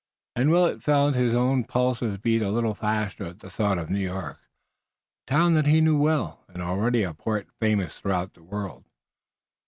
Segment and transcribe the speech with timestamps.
[0.35, 3.99] And Willet felt his own pulses beat a little faster at the thought of New
[3.99, 4.39] York,
[5.27, 8.85] a town that he knew well, and already a port famous throughout the world.